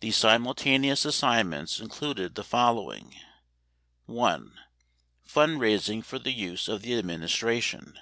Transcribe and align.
These 0.00 0.18
simultaneous 0.18 1.06
assignments 1.06 1.80
included 1.80 2.34
the 2.34 2.44
following: 2.44 3.16
1. 4.04 4.60
Fundraising 5.26 6.04
for 6.04 6.18
the 6.18 6.32
use 6.32 6.68
of 6.68 6.82
the 6.82 6.94
administration; 6.98 7.92
2. 7.94 8.00